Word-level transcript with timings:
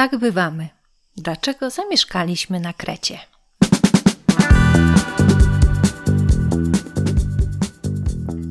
Tak 0.00 0.16
bywamy. 0.16 0.68
Dlaczego 1.16 1.70
zamieszkaliśmy 1.70 2.60
na 2.60 2.72
Krecie? 2.72 3.18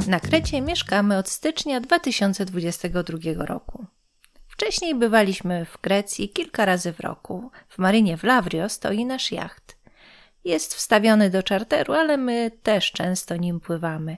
Na 0.08 0.20
Krecie 0.20 0.62
mieszkamy 0.62 1.18
od 1.18 1.30
stycznia 1.30 1.82
2022 1.82 3.46
roku. 3.46 3.86
Wcześniej 4.48 4.96
bywaliśmy 4.96 5.66
w 5.66 5.82
Grecji 5.82 6.30
kilka 6.30 6.66
razy 6.66 6.94
w 6.94 7.00
roku. 7.00 7.52
W 7.70 7.78
marynie 7.78 8.18
w 8.18 8.24
Lavrio 8.24 8.70
stoi 8.70 9.06
nasz 9.06 9.32
jacht. 9.32 9.78
Jest 10.44 10.76
wstawiony 10.76 11.30
do 11.30 11.44
czarteru, 11.44 11.94
ale 11.94 12.18
my 12.18 12.52
też 12.64 12.92
często 12.92 13.36
nim 13.36 13.60
pływamy. 13.60 14.18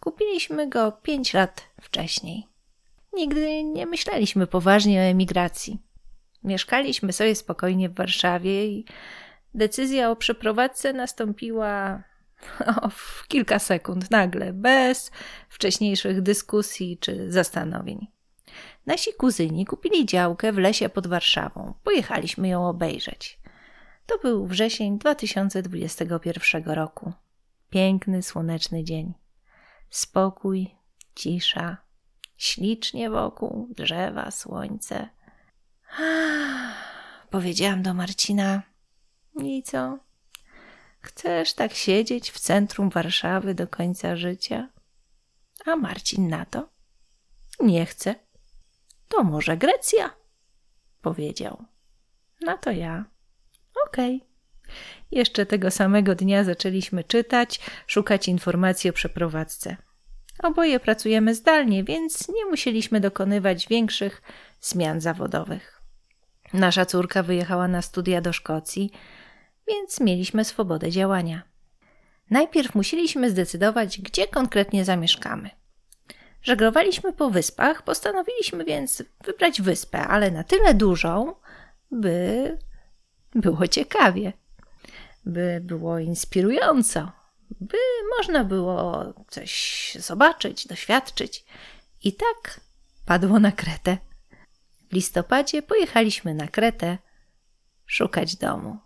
Kupiliśmy 0.00 0.68
go 0.68 0.92
pięć 0.92 1.34
lat 1.34 1.62
wcześniej. 1.80 2.46
Nigdy 3.12 3.64
nie 3.64 3.86
myśleliśmy 3.86 4.46
poważnie 4.46 5.00
o 5.00 5.02
emigracji. 5.02 5.78
Mieszkaliśmy 6.44 7.12
sobie 7.12 7.34
spokojnie 7.34 7.88
w 7.88 7.94
Warszawie 7.94 8.66
i 8.66 8.84
decyzja 9.54 10.10
o 10.10 10.16
przeprowadzce 10.16 10.92
nastąpiła 10.92 12.02
w 12.96 13.28
kilka 13.28 13.58
sekund, 13.58 14.10
nagle, 14.10 14.52
bez 14.52 15.10
wcześniejszych 15.48 16.22
dyskusji 16.22 16.98
czy 16.98 17.32
zastanowień. 17.32 18.06
Nasi 18.86 19.14
kuzyni 19.14 19.66
kupili 19.66 20.06
działkę 20.06 20.52
w 20.52 20.58
lesie 20.58 20.88
pod 20.88 21.06
Warszawą. 21.06 21.74
Pojechaliśmy 21.84 22.48
ją 22.48 22.68
obejrzeć. 22.68 23.40
To 24.06 24.18
był 24.18 24.46
wrzesień 24.46 24.98
2021 24.98 26.64
roku. 26.64 27.12
Piękny, 27.70 28.22
słoneczny 28.22 28.84
dzień. 28.84 29.14
Spokój, 29.90 30.74
cisza, 31.14 31.76
ślicznie 32.36 33.10
wokół, 33.10 33.68
drzewa, 33.70 34.30
słońce. 34.30 35.08
Powiedziałam 37.30 37.82
do 37.82 37.94
Marcina: 37.94 38.62
I 39.42 39.62
co? 39.62 39.98
Chcesz 41.00 41.52
tak 41.52 41.74
siedzieć 41.74 42.30
w 42.30 42.38
centrum 42.38 42.90
Warszawy 42.90 43.54
do 43.54 43.68
końca 43.68 44.16
życia? 44.16 44.68
A 45.66 45.76
Marcin 45.76 46.28
na 46.28 46.44
to: 46.44 46.68
Nie 47.60 47.86
chcę. 47.86 48.14
To 49.08 49.24
może 49.24 49.56
Grecja? 49.56 50.10
Powiedział. 51.02 51.64
No 52.40 52.58
to 52.58 52.70
ja. 52.70 53.04
Okej. 53.86 54.16
Okay. 54.16 54.34
Jeszcze 55.10 55.46
tego 55.46 55.70
samego 55.70 56.14
dnia 56.14 56.44
zaczęliśmy 56.44 57.04
czytać, 57.04 57.60
szukać 57.86 58.28
informacji 58.28 58.90
o 58.90 58.92
przeprowadzce. 58.92 59.76
Oboje 60.42 60.80
pracujemy 60.80 61.34
zdalnie, 61.34 61.84
więc 61.84 62.28
nie 62.28 62.46
musieliśmy 62.46 63.00
dokonywać 63.00 63.66
większych 63.66 64.22
zmian 64.60 65.00
zawodowych. 65.00 65.73
Nasza 66.54 66.86
córka 66.86 67.22
wyjechała 67.22 67.68
na 67.68 67.82
studia 67.82 68.20
do 68.20 68.32
Szkocji, 68.32 68.90
więc 69.68 70.00
mieliśmy 70.00 70.44
swobodę 70.44 70.90
działania. 70.90 71.42
Najpierw 72.30 72.74
musieliśmy 72.74 73.30
zdecydować, 73.30 74.00
gdzie 74.00 74.28
konkretnie 74.28 74.84
zamieszkamy. 74.84 75.50
Żeglowaliśmy 76.42 77.12
po 77.12 77.30
wyspach, 77.30 77.82
postanowiliśmy 77.82 78.64
więc 78.64 79.02
wybrać 79.24 79.62
wyspę, 79.62 79.98
ale 79.98 80.30
na 80.30 80.44
tyle 80.44 80.74
dużą, 80.74 81.34
by 81.90 82.58
było 83.34 83.68
ciekawie, 83.68 84.32
by 85.26 85.60
było 85.62 85.98
inspirująco, 85.98 87.12
by 87.60 87.78
można 88.18 88.44
było 88.44 89.04
coś 89.28 89.96
zobaczyć, 90.00 90.66
doświadczyć. 90.66 91.44
I 92.04 92.12
tak 92.12 92.60
padło 93.06 93.40
na 93.40 93.52
Kretę. 93.52 93.96
W 94.94 94.96
listopadzie 94.96 95.62
pojechaliśmy 95.62 96.34
na 96.34 96.48
Kretę 96.48 96.98
szukać 97.86 98.36
domu. 98.36 98.76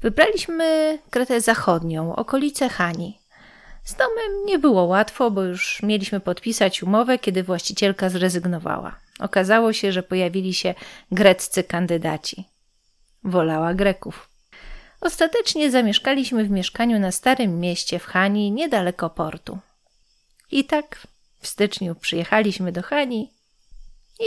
Wybraliśmy 0.00 0.98
Kretę 1.10 1.40
Zachodnią, 1.40 2.16
okolice 2.16 2.68
Hani. 2.68 3.18
Z 3.84 3.94
domem 3.94 4.44
nie 4.46 4.58
było 4.58 4.84
łatwo, 4.84 5.30
bo 5.30 5.42
już 5.42 5.82
mieliśmy 5.82 6.20
podpisać 6.20 6.82
umowę, 6.82 7.18
kiedy 7.18 7.42
właścicielka 7.42 8.08
zrezygnowała. 8.08 8.98
Okazało 9.20 9.72
się, 9.72 9.92
że 9.92 10.02
pojawili 10.02 10.54
się 10.54 10.74
greccy 11.12 11.64
kandydaci. 11.64 12.44
Wolała 13.24 13.74
Greków. 13.74 14.28
Ostatecznie 15.00 15.70
zamieszkaliśmy 15.70 16.44
w 16.44 16.50
mieszkaniu 16.50 16.98
na 16.98 17.12
Starym 17.12 17.60
Mieście 17.60 17.98
w 17.98 18.04
Hani, 18.04 18.50
niedaleko 18.50 19.10
portu. 19.10 19.58
I 20.50 20.64
tak 20.64 21.06
w 21.40 21.46
styczniu 21.46 21.94
przyjechaliśmy 21.94 22.72
do 22.72 22.82
Hani 22.82 23.41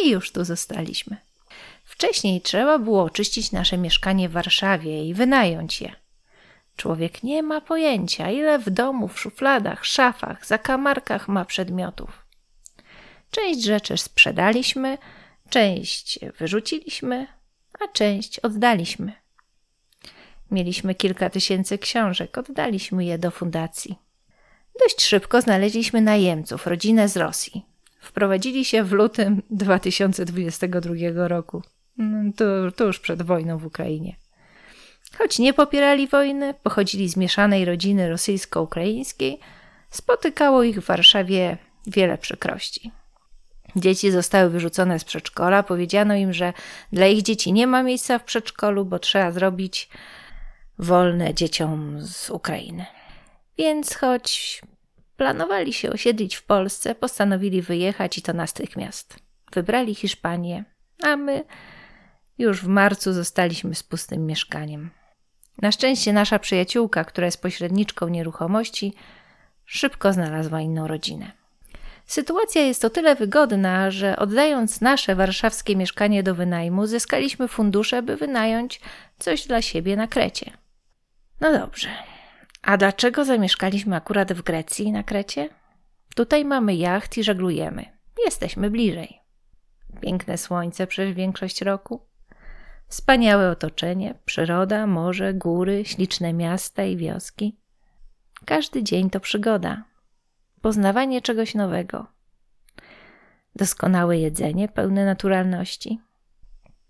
i 0.03 0.09
już 0.09 0.31
tu 0.31 0.45
zostaliśmy. 0.45 1.17
Wcześniej 1.85 2.41
trzeba 2.41 2.79
było 2.79 3.03
oczyścić 3.03 3.51
nasze 3.51 3.77
mieszkanie 3.77 4.29
w 4.29 4.31
Warszawie 4.31 5.05
i 5.05 5.13
wynająć 5.13 5.81
je. 5.81 5.95
Człowiek 6.75 7.23
nie 7.23 7.43
ma 7.43 7.61
pojęcia, 7.61 8.31
ile 8.31 8.59
w 8.59 8.69
domu, 8.69 9.07
w 9.07 9.19
szufladach, 9.19 9.85
szafach, 9.85 10.45
zakamarkach 10.45 11.27
ma 11.27 11.45
przedmiotów. 11.45 12.25
Część 13.31 13.63
rzeczy 13.63 13.97
sprzedaliśmy, 13.97 14.97
część 15.49 16.19
wyrzuciliśmy, 16.39 17.27
a 17.79 17.87
część 17.87 18.39
oddaliśmy. 18.39 19.13
Mieliśmy 20.51 20.95
kilka 20.95 21.29
tysięcy 21.29 21.77
książek, 21.77 22.37
oddaliśmy 22.37 23.05
je 23.05 23.17
do 23.17 23.31
fundacji. 23.31 23.95
Dość 24.79 25.01
szybko 25.01 25.41
znaleźliśmy 25.41 26.01
najemców, 26.01 26.67
rodzinę 26.67 27.09
z 27.09 27.17
Rosji. 27.17 27.65
Wprowadzili 28.05 28.65
się 28.65 28.83
w 28.83 28.91
lutym 28.91 29.41
2022 29.49 31.27
roku. 31.27 31.61
To, 32.35 32.45
to 32.75 32.83
już 32.83 32.99
przed 32.99 33.21
wojną 33.21 33.57
w 33.57 33.65
Ukrainie. 33.65 34.15
Choć 35.17 35.39
nie 35.39 35.53
popierali 35.53 36.07
wojny, 36.07 36.53
pochodzili 36.53 37.09
z 37.09 37.17
mieszanej 37.17 37.65
rodziny 37.65 38.09
rosyjsko-ukraińskiej, 38.09 39.39
spotykało 39.89 40.63
ich 40.63 40.81
w 40.81 40.85
Warszawie 40.85 41.57
wiele 41.87 42.17
przykrości. 42.17 42.91
Dzieci 43.75 44.11
zostały 44.11 44.49
wyrzucone 44.49 44.99
z 44.99 45.03
przedszkola. 45.03 45.63
Powiedziano 45.63 46.15
im, 46.15 46.33
że 46.33 46.53
dla 46.91 47.07
ich 47.07 47.21
dzieci 47.21 47.53
nie 47.53 47.67
ma 47.67 47.83
miejsca 47.83 48.19
w 48.19 48.23
przedszkolu, 48.23 48.85
bo 48.85 48.99
trzeba 48.99 49.31
zrobić 49.31 49.89
wolne 50.79 51.33
dzieciom 51.33 52.01
z 52.01 52.29
Ukrainy. 52.29 52.85
Więc 53.57 53.95
choć 53.95 54.61
planowali 55.17 55.73
się 55.73 55.89
osiedlić 55.89 56.35
w 56.35 56.43
Polsce, 56.43 56.95
postanowili 56.95 57.61
wyjechać 57.61 58.17
i 58.17 58.21
to 58.21 58.33
natychmiast. 58.33 59.19
Wybrali 59.51 59.95
Hiszpanię, 59.95 60.63
a 61.03 61.15
my 61.15 61.43
już 62.37 62.61
w 62.61 62.67
marcu 62.67 63.13
zostaliśmy 63.13 63.75
z 63.75 63.83
pustym 63.83 64.25
mieszkaniem. 64.25 64.89
Na 65.61 65.71
szczęście 65.71 66.13
nasza 66.13 66.39
przyjaciółka, 66.39 67.03
która 67.03 67.25
jest 67.25 67.41
pośredniczką 67.41 68.07
nieruchomości, 68.07 68.93
szybko 69.65 70.13
znalazła 70.13 70.61
inną 70.61 70.87
rodzinę. 70.87 71.31
Sytuacja 72.05 72.61
jest 72.61 72.85
o 72.85 72.89
tyle 72.89 73.15
wygodna, 73.15 73.91
że 73.91 74.17
oddając 74.17 74.81
nasze 74.81 75.15
warszawskie 75.15 75.75
mieszkanie 75.75 76.23
do 76.23 76.35
wynajmu, 76.35 76.85
zyskaliśmy 76.85 77.47
fundusze, 77.47 78.01
by 78.01 78.17
wynająć 78.17 78.81
coś 79.19 79.47
dla 79.47 79.61
siebie 79.61 79.95
na 79.95 80.07
Krecie. 80.07 80.51
No 81.41 81.53
dobrze. 81.53 81.89
A 82.65 82.77
dlaczego 82.77 83.25
zamieszkaliśmy 83.25 83.95
akurat 83.95 84.33
w 84.33 84.41
Grecji 84.41 84.91
na 84.91 85.03
Krecie? 85.03 85.49
Tutaj 86.15 86.45
mamy 86.45 86.75
jacht 86.75 87.17
i 87.17 87.23
żeglujemy. 87.23 87.85
Jesteśmy 88.25 88.69
bliżej. 88.69 89.19
Piękne 90.01 90.37
słońce 90.37 90.87
przez 90.87 91.15
większość 91.15 91.61
roku. 91.61 92.01
Wspaniałe 92.87 93.49
otoczenie, 93.51 94.15
przyroda, 94.25 94.87
morze, 94.87 95.33
góry, 95.33 95.85
śliczne 95.85 96.33
miasta 96.33 96.83
i 96.83 96.97
wioski. 96.97 97.57
Każdy 98.45 98.83
dzień 98.83 99.09
to 99.09 99.19
przygoda. 99.19 99.83
Poznawanie 100.61 101.21
czegoś 101.21 101.55
nowego. 101.55 102.07
Doskonałe 103.55 104.17
jedzenie 104.17 104.67
pełne 104.67 105.05
naturalności. 105.05 105.99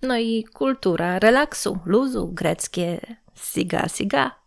No 0.01 0.17
i 0.17 0.43
kultura 0.43 1.19
relaksu, 1.19 1.79
luzu, 1.85 2.27
greckie 2.33 2.99
siga 3.33 3.87
siga. 3.87 4.44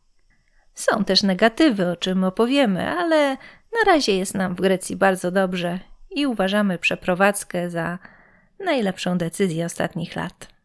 Są 0.79 1.05
też 1.05 1.23
negatywy, 1.23 1.91
o 1.91 1.97
czym 1.97 2.25
opowiemy, 2.25 2.91
ale 2.91 3.37
na 3.73 3.93
razie 3.93 4.17
jest 4.17 4.35
nam 4.35 4.55
w 4.55 4.61
Grecji 4.61 4.97
bardzo 4.97 5.31
dobrze 5.31 5.79
i 6.11 6.27
uważamy 6.27 6.79
przeprowadzkę 6.79 7.71
za 7.71 7.99
najlepszą 8.65 9.19
decyzję 9.19 9.67
ostatnich 9.67 10.17
lat. 10.17 10.58